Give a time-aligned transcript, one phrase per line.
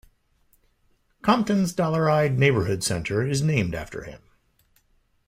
[1.21, 4.23] Compton's Dollarhide Neighborhood Center is named after him.